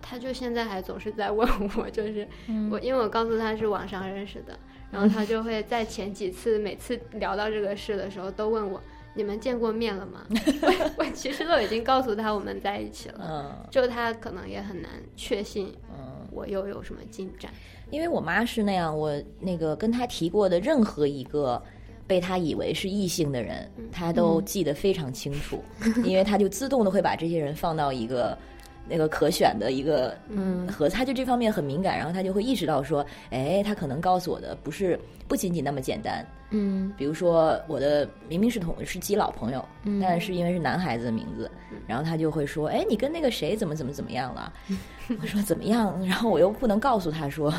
[0.00, 2.28] 他就现在还总是在问我， 就是、
[2.70, 4.58] 我因为我告诉他是网上认识的，
[4.90, 8.80] 然后他就会在前几次每次聊到这个事的时候都问我。
[9.16, 10.26] 你们见过面了吗？
[10.60, 17.48] 我我其实都已经告诉他我们在一起了，嗯就他可能也很难确信嗯，我又有什么进展。
[17.92, 21.62] 因为我妈是那样，我那个跟她提过的任何一个
[22.06, 25.62] 被他以为是异性的人，他都记得非常清楚，
[26.04, 28.36] 因为他就自动的会把这些人放到一个
[28.86, 39.64] 那个可选的一个嗯和，他就这方面很敏感，然后他就会意识到说，哎，他可能告诉我的不是不仅仅那么简单，嗯，比如说我的明明是同是基佬朋友，
[40.02, 41.50] 但是因为是男孩子的名字，
[41.86, 44.52] 然后他就会说，哎，你跟那个谁怎么怎么怎么样了？
[45.22, 45.98] 我说怎么样？
[46.06, 47.50] 然后我又不能告诉他说。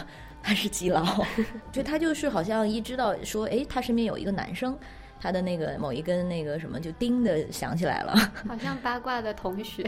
[0.46, 1.26] 他是基佬，
[1.74, 4.78] 就他就是好像一知道说，哎，他身边有一个男生，
[5.26, 8.14] 他的那个某一根那个什么就叮的响起来了，
[8.48, 9.84] 好像八卦的同学。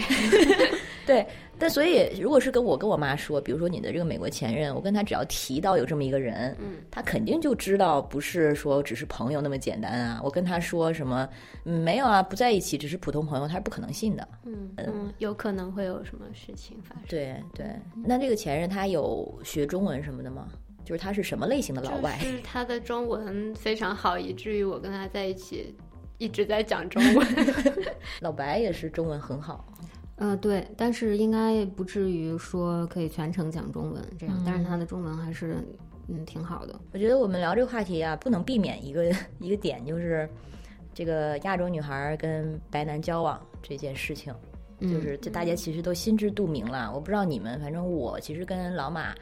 [1.05, 1.23] 对，
[1.59, 10.19] 但所以如果是跟我跟我妈说，比如说你的这个美国前任，我跟他只要提到有这么一个人，嗯，他肯定就知道不是说只是朋友那么简单啊。
[10.23, 11.29] 我跟他说什么，
[11.65, 14.27] 嗯，没有啊，不在一起，只是普通朋友，他是不可能信的。
[14.43, 17.03] 嗯嗯，有可能会有什么事情发生。
[17.07, 17.67] 对对，
[18.03, 20.47] 那这个前任他有学中文什么的吗？
[20.87, 22.17] 就是他是什么类型的老外？
[22.23, 25.75] 就是他的中文非常好，以至于我跟他在一起
[26.17, 27.27] 一直在讲中文。
[28.21, 29.65] 老白也是中文很好。
[30.15, 35.57] 呃，对，但是应该不至于说可以全程讲中文这样，但是他的中文还是
[36.07, 36.73] 嗯挺好的。
[36.93, 40.27] 我觉得我们聊这个话题啊，不能避免一个 一个点，就是
[40.93, 44.33] 这个亚洲女孩跟白男交往这件事情，
[44.81, 46.91] 就是这大家其实都心知肚明了。
[46.91, 49.13] 我不知道你们，反正我其实跟老马，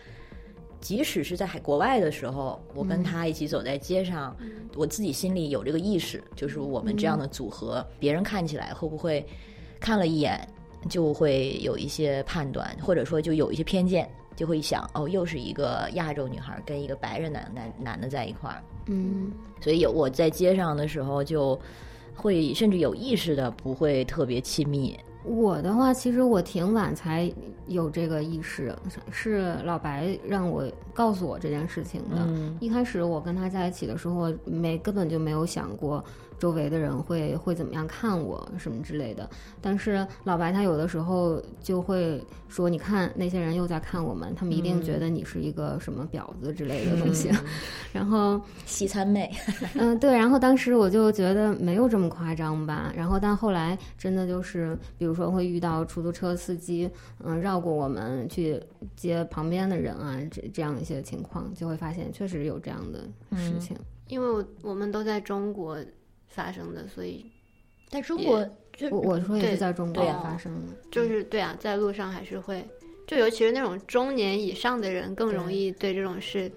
[0.86, 4.38] 即使是在海国外的时候，我跟他一起走在街上，
[4.76, 9.26] 我自己心里有这个意识，就是我们这样的组合，别人看起来会不会
[9.80, 10.48] 看了一眼？
[10.88, 21.60] 就会有一些判断，或者说就有一些偏见，就会想哦，又是一个亚洲女孩跟一个白人男男男的在一块儿，嗯，所以有我在街上的时候就
[22.14, 24.96] 会甚至有意识的不会特别亲密。
[25.26, 27.32] 我的话，其实我挺晚才
[27.68, 28.76] 有这个意识，
[29.12, 32.28] 是老白让我告诉我这件事情的。
[32.60, 36.04] 一开始我跟他在一起的时候，没根本就没有想过。
[36.38, 39.30] 周围的人会会怎么样看我什么之类的，
[39.62, 47.30] 但是老白他有的时候就会说：“你看那些人又在看我们，他们一定觉得你是一个什么婊子之类的东西。
[47.94, 49.32] ”然后 西餐妹，
[49.76, 50.12] 嗯，对。
[50.16, 52.94] 然后当时我就觉得没有这么夸张吧。
[52.96, 56.90] 然后但后来真的就是，比如说会遇到出租车司机，
[57.24, 58.62] 嗯，绕过我们去
[58.96, 63.00] 接旁边的人啊，这这样一些情况，就会发现确实有这样的
[63.38, 63.76] 事情。
[64.08, 65.78] 因为我我们都在中国。
[66.36, 67.26] 发生的，所以
[67.88, 68.46] 在中国，
[68.92, 72.68] 我我说也是在中国发生的，就是对啊，在路上还是会，
[73.08, 76.52] 就尤其是那种中年以上的人，更容易对这种事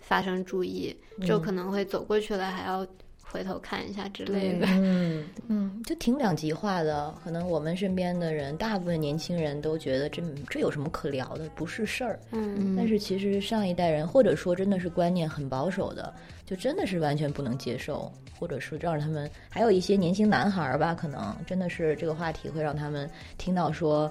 [0.00, 2.86] 发生注意，就可能会走过去了还要
[3.34, 4.66] 回头看一下之类的。
[4.70, 7.12] 嗯嗯，就挺两极化的。
[7.24, 12.20] 可能我们身边的人，大部分年轻人都觉得这这有什么可聊的，不是事儿。
[12.30, 16.14] 嗯，但是其实上一代人，或者说真的是观念很保守的，
[16.46, 18.12] 就真的是完全不能接受。
[18.36, 24.10] 或者是让他们还有一些年轻男孩儿吧，可能真的是这个话题会让他们听到说，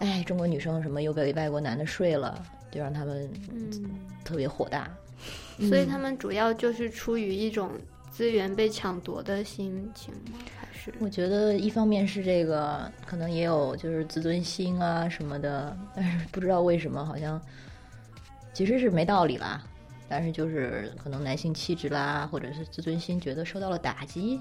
[0.00, 3.30] 哎，中国女生什么又被外国男的睡了，就让他们
[4.24, 4.90] 特别火大。
[5.60, 7.70] 所以他们主要就是出于一种
[8.14, 10.38] 资源被抢夺的心情吗？
[10.56, 17.42] 还是我觉得一方面是这个，可能也有就是自尊心啊什么的，但是不知道为什么好像
[18.52, 19.60] 其实是没道理啦。
[20.08, 24.38] 但是就是可能男性气质啦，或者是自尊心觉得受到了打击，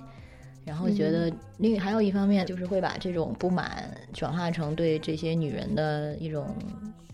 [0.64, 6.56] 然后觉得另还有一方面就是会把这种不满转化成对这些女人的一种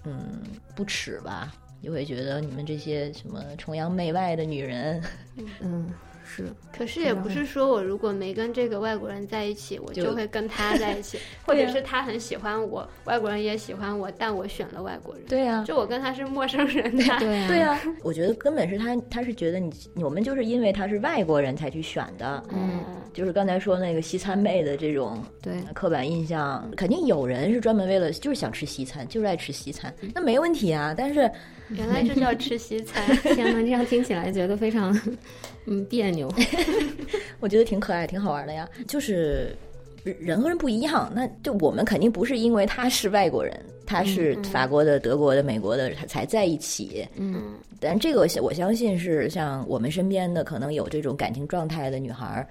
[0.04, 0.42] 嗯
[0.76, 5.02] 不耻吧，就会觉得你们这些什么崇洋媚外的女人，
[5.62, 5.90] 嗯。
[6.32, 15.24] 是，可是也不是说我如果没跟这个外国人在一起，我就会跟他在一起， 或者是他很喜欢我，外国人也喜欢我，但我选了外国人。
[15.28, 16.96] 对呀，就我跟他是陌生人。
[16.96, 22.44] 对呀，对呀，我觉得根本是他，他是觉得你我们就是因为他是外国人才去选的。
[22.52, 22.80] 嗯，
[23.12, 30.94] 就是刚才说那个西餐妹的这种对刻板印象，肯定有人是专门为了就是想吃西餐，就是爱吃西餐，那没问题啊。
[30.96, 31.30] 但是
[31.70, 33.04] 原来这叫吃西餐，
[33.36, 34.96] 天呐，这样听起来觉得非常。
[35.72, 36.19] 嗯，别扭，
[37.40, 38.68] 我觉得挺可爱、挺好玩的呀。
[38.88, 39.56] 就是
[40.04, 47.08] 人和人不一样，那就我们肯定不是因为他是外国人，他是法国的、德国的、美国的才在一起。
[47.16, 52.48] 嗯，但这个我相信是像我们身边的可能有这种感情状态的女孩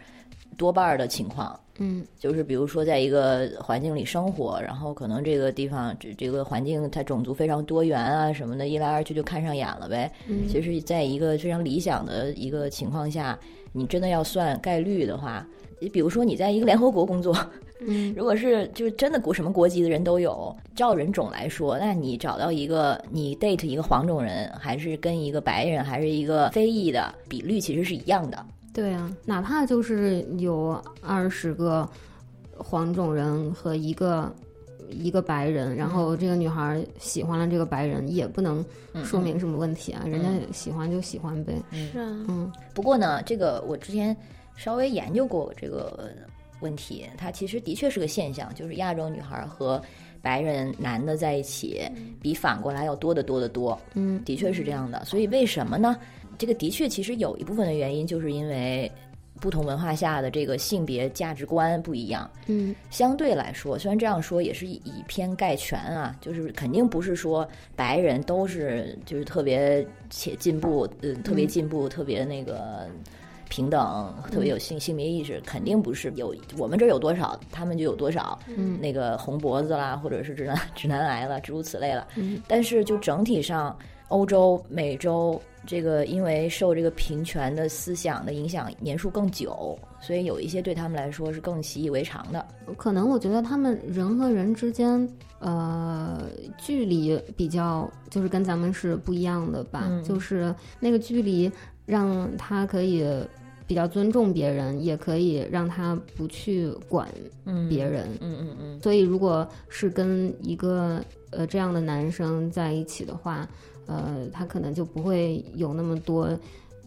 [0.56, 1.58] 多半的情况。
[1.80, 10.10] 嗯，就是比如说在一个环境里生活，然后可能这个地方这这个环境它种族非常多元啊什么的，一来二去就看上眼了呗。
[10.26, 13.38] 嗯，其实在一个非常理想的一个情况下，
[13.72, 15.46] 你真的要算概率的话，
[15.80, 17.36] 你比如说你在一个联合国工作，
[17.80, 28.44] 嗯， 如果是就是真的国什么国籍的人都有，照人种来说，那你找到一个你 date 一个黄种人，还是跟一个白人，还是一个非裔的比率其实是一样的。
[28.72, 31.88] 对啊，哪怕就是有二十个
[32.56, 34.32] 黄种人和一个
[34.90, 38.64] 一个白人，然后这个女孩喜欢了这个白人，也不能
[39.04, 41.54] 说明什么问题啊，人家喜欢就喜欢呗。
[41.72, 44.16] 是啊，嗯，不过呢，这个我之前
[44.56, 46.10] 稍微研究过这个
[46.60, 49.80] 问题，它其实的确是个现象，就是亚洲女孩和
[50.20, 51.82] 白人男的在一起，
[52.20, 53.78] 比反过来要多得多得多。
[53.94, 55.04] 嗯，的确是这样的。
[55.04, 55.96] 所以为什么呢？
[56.36, 58.90] 这个的确其实有一部分的原因，就是因为
[59.40, 62.30] 不同文化下的这个性别价值观不一样。
[62.46, 72.86] 嗯，相对来说，虽然这样说也是以偏概全啊，就是肯定不是说白人都是就是特别且进步，呃，特别进步，特别那个。
[73.50, 78.38] 平等，特别有性性别意识，肯定不是有我们这儿有多少，他们就有多少。
[78.46, 82.06] 嗯，那个红脖子啦，或者是直男直男癌了，诸如此类了。
[82.16, 83.74] 嗯，但是就整体上，
[84.08, 92.44] 欧洲、美洲这个因为受这个平权的思想的影响年数更久，所以有一些对他们来说是更习以为常的。
[92.76, 95.08] 可能我觉得他们人和人之间，
[95.40, 96.22] 呃，
[96.56, 101.50] 距离比较就是跟咱们是不一样的吧，嗯就是那个距离
[101.84, 103.04] 让他可以
[103.66, 107.06] 比较尊重别人，也可以让他不去管
[107.44, 108.08] 嗯别人。
[108.20, 113.46] 嗯嗯嗯，所以，如果是跟一个呃这样的男生在一起的话，
[113.88, 116.38] 呃，他可能就不会有那么多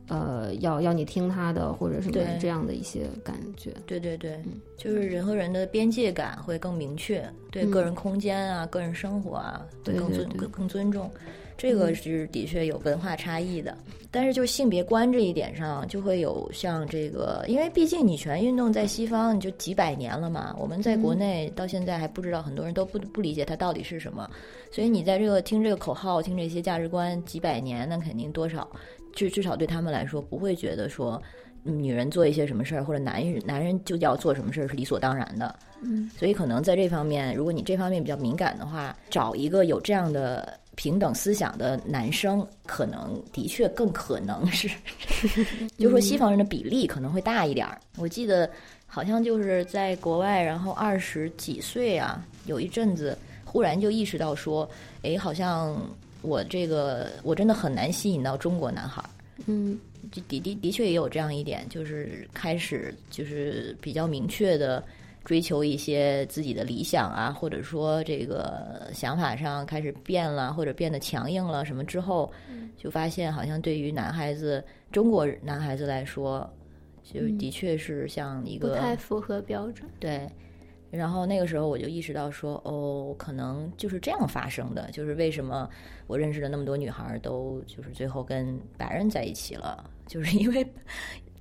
[0.08, 3.74] 呃要要你听他的或者什么这样的一些感觉。
[3.86, 11.10] 对对对，嗯就是人和人的边界感会更明确，对个人空间啊、个人生活啊，会更尊更更尊重。
[11.62, 13.78] 这个是的确有文化差异的，
[14.10, 24.28] 但是就性别观这一点上，就会有像这个，因为毕竟女权运动在西方就几百年了嘛，我们在国内到现在还不知道，很多人都不不理解它到底是什么，
[24.72, 28.68] 所以你在这个听这个口号、听这些价值观几百年，那肯定多少
[29.14, 31.22] 至至少对他们来说不会觉得说。
[31.64, 44.70] 嗯女人做一些什么事儿，或者男人男人就要做什么事儿是理所当然的，嗯，所以可能在这方面，如果你这方面比较敏感的话，找一个有这样的平等思想的男生，可能的确更可能是，
[45.78, 47.80] 就说西方人的比例可能会大一点儿。
[47.98, 48.50] 我记得
[48.88, 54.68] 好像就是在国外，然后二十几岁啊，有一阵子忽然就意识到说，
[55.04, 55.76] 哎，好像
[56.22, 59.10] 我这个我真的很难吸引到中国男孩儿。
[59.48, 59.78] 嗯
[60.12, 64.84] 就的的的确也有这样一点，就是开始就是比较明确的
[65.24, 72.32] 追求一些自己的理想啊，或者说这个想法上开始变了，或者变得强硬了什么之后，
[72.76, 76.50] 就发现好像对于男孩子，中国男孩子来说，
[77.04, 79.88] 就的确是像一个不太符合标准。
[80.00, 80.28] 对，
[80.90, 85.70] 然后那个时候我就意识到说，哦，可能就是这样发生的，就是为什么
[86.08, 90.66] 我认识的那么多女孩儿都就是最后跟白人在一起了，就是因为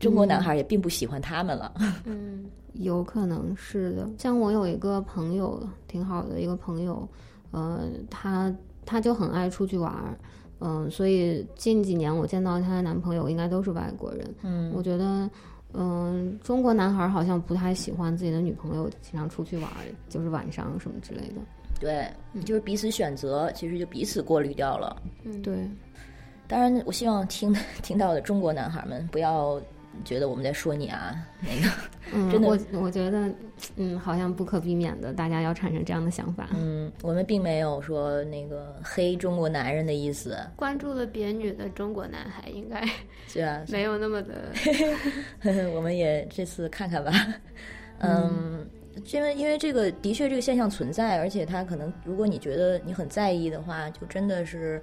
[0.01, 1.73] 中国男孩儿也并不喜欢他们了。
[2.05, 4.09] 嗯有可能是的。
[4.19, 7.07] 像我有一个朋友，挺好的一个朋友，
[7.51, 8.53] 呃，他
[8.87, 10.17] 他就很爱出去玩儿，
[10.61, 14.35] 嗯、所以近几年我见到她的男朋友应该都是外国人。
[14.43, 15.29] 嗯我觉得，
[15.75, 21.41] 嗯、中国男孩儿好像不太喜欢自己的女朋友经常出去玩儿，就是晚上什么之类的。
[21.81, 22.09] 对，
[22.45, 25.03] 就是彼此选择，其实就彼此过滤掉了。
[25.25, 25.69] 嗯，对，
[26.47, 29.61] 当然，我希望听听到的中国男孩儿们不要
[30.05, 31.75] 觉得我们在说你啊， 那个，
[32.13, 33.31] 嗯， 真的我我觉得，
[33.77, 36.49] 嗯，好像不可避免的，大家要产生这样的想法。
[36.55, 42.83] 嗯，我们并没有说那个黑中国男人的意思，关注了别女的中国男孩应该
[43.27, 43.65] 是啊？
[43.69, 44.53] 没有那么的，
[45.75, 47.13] 我们也这次看看吧。
[47.99, 48.67] 嗯，
[49.13, 54.83] 因为因为这个的确这个现象存在，而且他可能如果你觉得你很在意的话，就真的是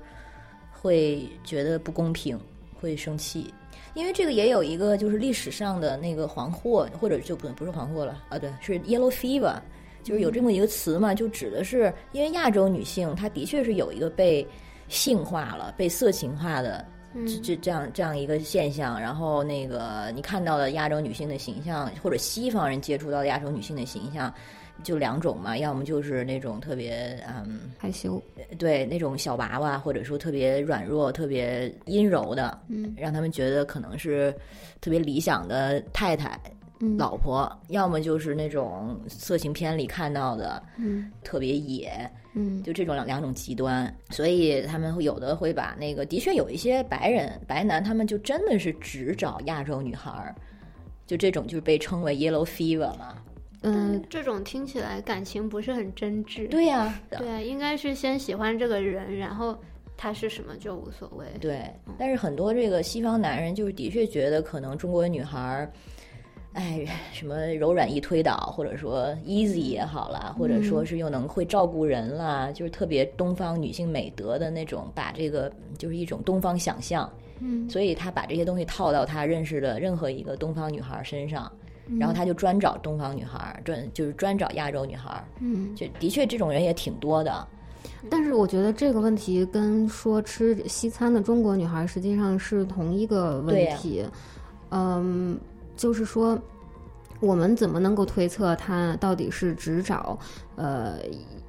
[0.71, 2.39] 会觉得不公平，
[2.79, 3.51] 会生气。
[3.97, 9.55] 因为这个也有一个就是历史上的那个黄祸，或者就不不是黄祸了啊，对，是 yellow fever，
[10.03, 14.47] 就是有这么一个词嘛，就指的是因为亚洲女性她的确是有一个被
[14.87, 24.31] 性化了、被色情化的这嗯这这样这样一个现象，然后那个你看到的亚洲女性的形象，或者西方人接触到的亚洲女性的形象，
[24.83, 28.21] 就两种嘛，要么就是那种特别嗯，害羞，
[28.57, 34.33] 对那种小娃娃，或者说特别软弱、特别阴柔的，嗯让他们觉得可能是
[34.79, 36.39] 特别理想的太太、
[36.79, 50.35] 嗯，老婆，要么就是那种色情片里看到的嗯特别野，嗯就这种两两种极端，所以他们会有的会把那个，的确有一些白人白男，他们就真的是只找亚洲女孩儿，
[51.05, 53.17] 就这种就是被称为 yellow fever 嘛。
[53.61, 56.47] 嗯这种听起来感情不是很真挚。
[56.49, 59.57] 对呀、对啊，应该是先喜欢这个人，然后
[59.95, 61.25] 他是什么就无所谓。
[61.39, 61.63] 对，
[61.97, 65.71] 但是很多这个西方男人就是的确觉得可能中国女孩儿。
[66.53, 66.83] 哎，
[67.13, 77.07] 什么柔软易推倒，或者说 easy 也好啦，或者说是又能会照顾人啦，就是特别东方女性美德的那种，把这个就是一种东方想象，
[77.41, 81.51] 嗯，所以他把这些东西套到他认识的任何一个东方女孩身上，
[81.99, 87.47] 然后他就专找东方女孩，专就是专找亚洲女孩，嗯，就的确这种人也挺多的，
[88.09, 94.05] 但是我觉得这个问题跟说吃西餐的中国女孩实际上是同一个问题，
[94.71, 95.39] 嗯。
[95.77, 96.35] 就是说，
[97.19, 100.17] 我们怎么能够推测他到底是只找
[100.55, 100.95] 呃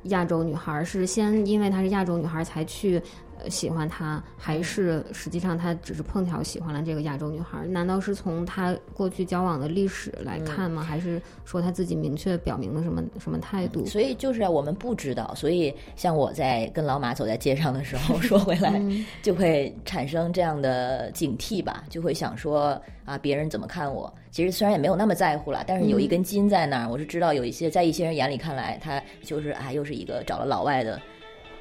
[0.03, 0.84] 亚洲女孩？
[0.84, 3.03] 是先因为她是亚洲女孩才去？
[3.49, 7.64] 喜欢他，还是实际上他只是碰巧喜欢了这个亚洲女孩？
[7.66, 10.82] 难道是从他过去交往的历史来看吗？
[10.82, 13.84] 还是说他自己明确表明了什么什么态度？
[13.86, 15.34] 所以就是我们不知道。
[15.34, 18.80] 所以像我在跟老马走在街上的时候， 说回来
[19.22, 24.12] 就会产生这样的警惕吧，就会想说啊，别人怎么看我？
[24.30, 26.89] 其实虽然也没有那么在乎了，但是有一根筋在那儿。
[26.89, 31.01] 我是知道有一些在一些人眼里看来，他就是啊，又是一个找了老外的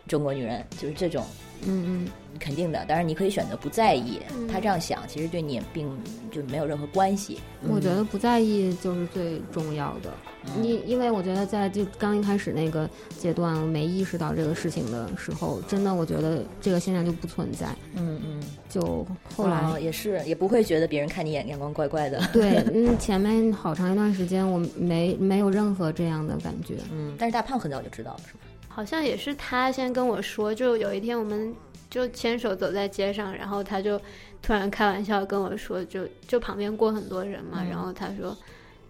[0.07, 1.25] 中国女人，就是这种。
[1.65, 2.07] 嗯嗯，
[2.39, 2.83] 肯定的。
[2.85, 4.19] 当然，你可以选择不在意。
[4.51, 5.89] 他这样想，其实对你也并
[6.31, 7.39] 就没有任何关系。
[7.67, 10.11] 我觉得不在意就是最重要的。
[10.55, 17.67] 你因为我觉得在就刚一开始那个阶段没意识到这个事情的时候，真的我觉得这个现象就不存在。
[17.95, 19.05] 嗯嗯，就
[19.35, 22.21] 后来也是也不会觉得别人看你眼眼光怪怪的。
[22.31, 26.75] 对， 嗯，前面好长一段时间我没没有任何这样的感觉。
[26.93, 28.39] 嗯，但是大胖很早就知道了，是吧？
[28.77, 31.51] 好像也是他先跟我说，就有一天我们
[31.89, 33.99] 就牵手走在街上，然后他就
[34.39, 38.37] 突然开玩笑跟我说，就就旁边过很多人嘛，然后他说，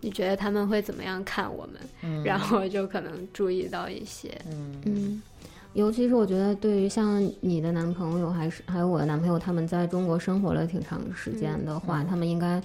[0.01, 1.65] 你觉得他们会怎么样看我
[2.01, 2.21] 们？
[2.21, 4.75] 然后就可能注意到一些，嗯。
[4.83, 5.21] 嗯，
[5.71, 12.61] 尤其是我觉得对于像你的男朋友还是还有我的男朋友，他们在中国生活了挺长时间的话，他们应该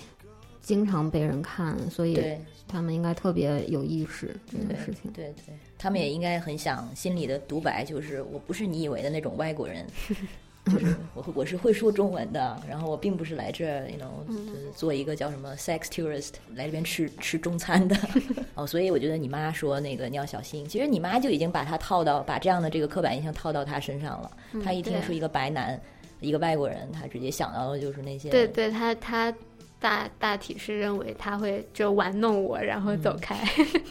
[0.61, 2.21] 经常被人看，所以。
[2.69, 9.85] 他们应该特别有意识这件事情，对对，他们也应该很想心里的独白，就是我不是你以为的那种外国人，
[10.67, 17.97] 就是我我是会说中文的，然后我并不是来这儿，you know，做一个叫什么 sex tourist 来这边吃吃中餐的。
[18.55, 24.31] 哦，所以我觉得你妈说那个你要小心，其实你妈就已经把他套到把这样的这个刻板印象套到他身上了，
[24.63, 25.81] 他一听是一个白男，
[26.21, 29.35] 一个外国人，他直接想到的就是那些，对对，他他。
[29.83, 33.37] 大大体是认为他会就玩弄我，然后走开。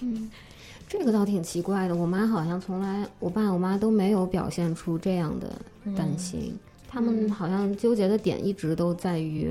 [0.02, 0.32] 嗯，
[0.92, 1.96] 这个倒挺奇怪的。
[1.96, 5.50] 我妈好像从来，我爸我妈都没有表现出这样的
[5.96, 6.54] 担心。
[6.86, 9.50] 他们好像纠结的点一直都在于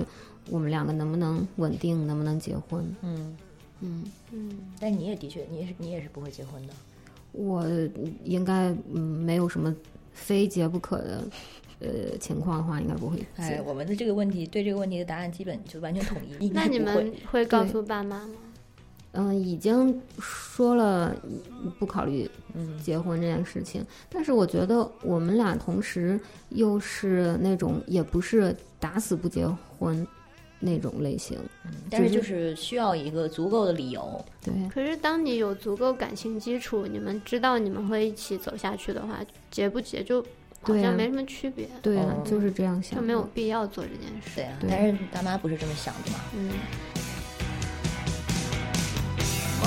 [0.51, 2.85] 我们两个能不能稳定，能不能结婚。
[3.01, 3.35] 嗯
[3.81, 4.59] 嗯嗯。
[4.79, 6.75] 但你也的确，你也是你也是不会结婚的。
[7.33, 7.65] 我
[8.23, 9.75] 应该嗯没有什么
[10.13, 11.25] 非结不可的。
[11.79, 13.17] 呃，情况的话应该不会。
[13.37, 16.51] 哎，我们的这个问题，对这个问题的答案基本就完全统一。
[16.53, 18.35] 那你们会告诉爸妈吗？
[19.13, 21.15] 嗯，已经说了
[21.79, 22.31] 不考虑
[22.83, 23.85] 结婚这件事情。
[24.09, 26.19] 但是我觉得我们俩同时
[26.51, 29.47] 又是那种也不是打死不结
[29.79, 30.07] 婚
[30.59, 31.39] 那种类型。
[31.91, 34.25] 但是就是需要一个足够的理由。
[34.45, 34.55] 对。
[34.69, 40.25] 可是当你有足够感情基础，你们知道你们会一起走下去的话，结不结就。
[40.63, 44.31] 好像没什么区别，对啊，就是这样想，就没有必要做这件事。
[44.37, 46.19] 对啊，但是大妈不是这么想的嘛。
[46.37, 46.51] 嗯。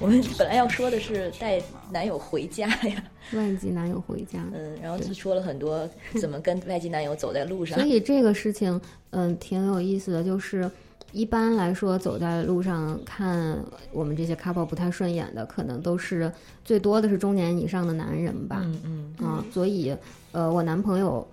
[0.00, 1.58] 我们本来要说的是带
[1.90, 5.88] 男友回家呀，外籍男友回家，嗯，然后就说了很多
[6.20, 7.78] 怎么跟外籍男友走在路上。
[7.78, 8.78] 所以这个事情，
[9.10, 10.22] 嗯，挺有意思的。
[10.22, 10.70] 就是
[11.12, 13.58] 一般来说，走在路上看
[13.92, 16.30] 我们这些 couple 不太顺眼的，可能都是
[16.64, 18.60] 最多的是中年以上的男人吧。
[18.62, 19.96] 嗯嗯啊，所以
[20.32, 21.26] 呃，我男朋友。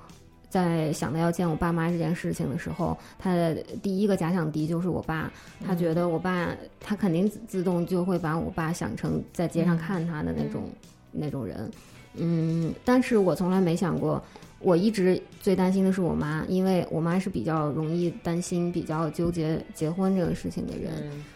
[0.52, 5.32] 在想到要见我爸妈这件事情的时候，他的第一个假想敌就是我爸。
[5.66, 6.50] 他觉得我爸，
[6.80, 10.70] 他肯定自动就会把我爸想成在街上看他的那种
[11.12, 11.72] 那种人。
[12.16, 14.22] 嗯，但是我从来没想过，
[14.60, 20.92] 我一直最担心的是我妈，因为我妈是比较容易担心、比较纠结结婚这个事情的人。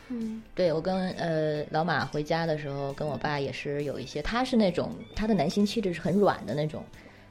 [0.09, 6.83] 嗯，对我跟呃老马回家的时候，跟我爸也是有一些，他是那种他的男性气质是很软的那种，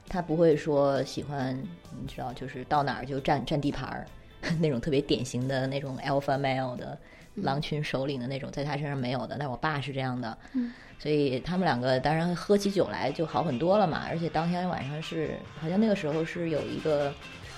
[0.07, 1.55] 他不会说喜欢，
[2.01, 4.05] 你知道，就是到哪儿就占占地盘儿，
[4.59, 6.97] 那种特别典型的那种 alpha male 的
[7.35, 9.35] 狼群首领的那种，在他身上没有的。
[9.39, 10.37] 但我爸是这样的。
[10.53, 17.13] 嗯所以他们两个当然喝起酒来就好很多了嘛，而且当天晚上是好像那个时候是有一个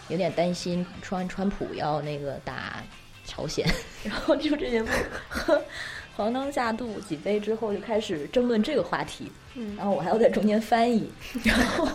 [0.09, 2.83] 有点担心川川普要那个打
[3.25, 3.63] 朝鲜，
[4.03, 4.83] 然后就这些
[5.29, 5.61] 喝
[6.15, 11.07] 黄灯下肚几杯之后就开始争论这个话题，嗯然后我还要在中间翻译，
[11.43, 11.87] 然后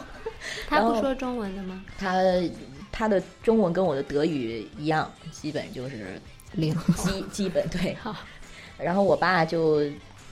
[0.68, 1.84] 他不说中文的吗？
[1.99, 2.20] 他
[2.90, 6.20] 他的中文跟我的德语一样，基本就是
[6.53, 7.97] 零，基基本对。
[8.78, 9.80] 然后我爸就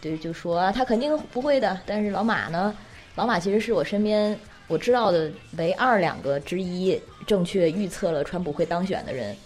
[0.01, 1.81] 对就说啊，他肯定不会的。
[1.87, 2.75] 但是老马呢，
[3.15, 9.37] 老马其实是我身边我知道的唯二两个之一正确预测了川普会当选的人，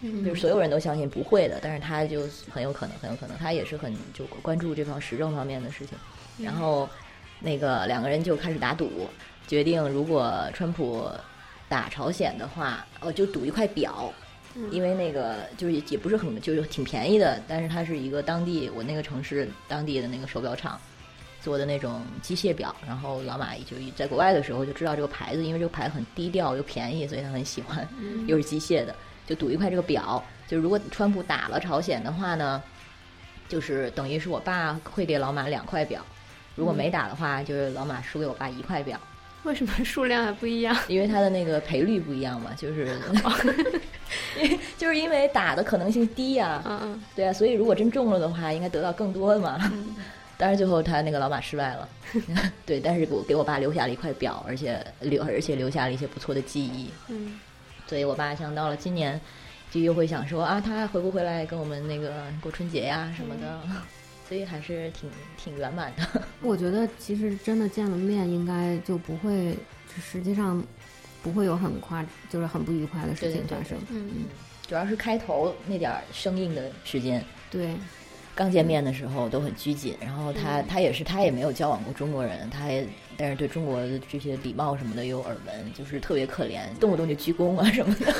[0.00, 5.96] 嗯就是所有人都相信不会的，但是他就很有可能，很有可能，他也是很就关注这方时政方面的事情。
[6.38, 6.88] 然后
[7.40, 9.08] 那个两个人就开始打赌，
[9.50, 11.10] 决定如果川普
[11.68, 14.12] 打朝鲜的话，哦，就赌一块表。
[14.70, 20.78] 因为那个就是也不是很就是挺便宜的，但是它是一个当地我那个城市当地的那个手表厂
[21.40, 27.88] 做的那种机械表，然后老马就在国外的时候就知道这个牌子，因为这个牌子很低调又便宜，所以他很喜欢，
[28.26, 28.94] 又是机械的，
[29.26, 30.22] 就赌一块这个表。
[30.48, 32.62] 就如果川普打了朝鲜的话呢，
[33.48, 36.04] 就是等于是我爸会给老马两块表，
[36.56, 39.00] 如果没打的话，就是老马输给我爸一块表。
[39.44, 40.76] 为什么数量还不一样？
[40.88, 42.98] 因为它的那个赔率不一样嘛，就是，
[44.36, 47.02] 因为就是因为打的可能性低呀、嗯嗯。
[47.16, 49.58] 对啊，所以如果真中了的话，应该得到更多的嘛。
[50.36, 51.88] 但是最后他那个老马失败了，
[52.64, 57.38] 对，但是给我给我爸留下了一块表，而且留而且留下了一些不错的记忆，嗯。
[57.86, 59.20] 所以我爸想到了今年，
[59.70, 63.60] 就又会想说啊，他还回不回来跟我们那个过春节呀、什么的，
[64.30, 66.22] 所以还是挺挺圆满的。
[66.40, 69.56] 我觉得其实真的见了面，应该就不会，
[70.00, 70.62] 实际上
[71.20, 73.76] 不会有很夸，就是很不愉快的事情发生。
[73.90, 74.26] 嗯
[74.68, 77.74] 主要是开头那点儿生硬的时间，对，
[78.36, 88.14] 刚见面的时候都很拘谨，然后他他也是他也没有交往过中国人，他也但是对中国的这些礼貌什么的有耳闻，就是特别可怜，动不动就鞠躬啊什么的。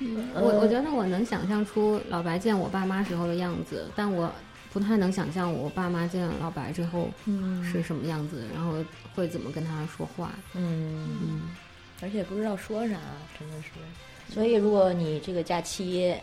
[0.34, 4.32] 我我觉得我能想象出老白见我爸妈时候的样子，但我
[4.72, 8.74] 不太能想象我爸妈见了老白之后嗯是什么样子，然后
[9.14, 10.32] 会怎么跟他说话。
[10.54, 11.42] 嗯，嗯，
[12.02, 12.96] 而且不知道说啥，
[13.38, 13.70] 真的是。
[14.32, 16.14] 所以如果你这个假期，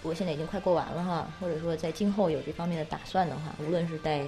[0.00, 4.26] 不过现在已经快过完了哈，或者说在今后有这方面的打算的话，无论是带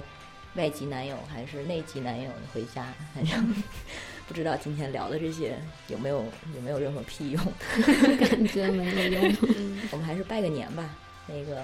[0.55, 3.55] 外籍男友还是内籍男友回家，反 正
[4.27, 5.57] 不知道今天聊的这些
[5.87, 7.43] 有没有有没有任何屁用。
[8.19, 9.35] 感觉没有用。
[9.89, 10.87] 我们还是拜个年吧，
[11.27, 11.63] 那个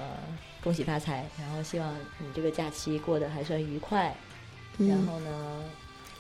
[0.64, 4.16] 恭喜发财，然后希望你这个假期过得还算愉快，
[4.78, 5.64] 然嗯后呢，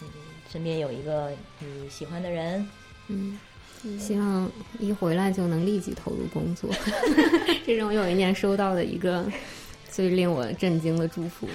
[0.01, 0.07] 嗯，
[0.51, 2.67] 身边有一个你喜欢的人，
[3.07, 3.37] 嗯，
[3.83, 6.69] 嗯希望一回来就能立即投入工作。
[7.65, 9.25] 这是我有一年收到的一个
[9.91, 11.47] 最令我震惊的祝福。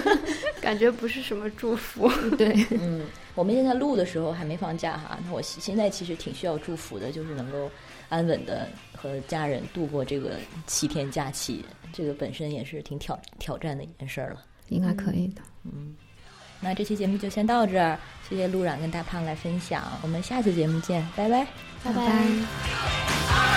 [0.60, 2.08] 感觉不是什么祝福。
[2.36, 3.04] 对，嗯，
[3.34, 7.70] 我们现在录的时候还没放假哈，那我现现在其实挺需要祝福的，就是能够
[8.08, 14.44] 安稳的和家人度过这个七天假期，这个本身也是挺挑挑战的一件事儿了。
[14.68, 15.42] 应该可以的。
[15.64, 15.94] 嗯
[16.64, 21.44] 那这期节目就先到这儿，谢谢陆冉跟大胖来分享，我们下次节目见，拜拜。
[21.82, 23.51] 拜拜拜